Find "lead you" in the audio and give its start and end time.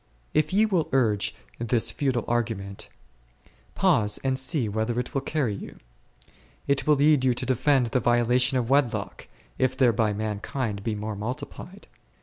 6.95-7.35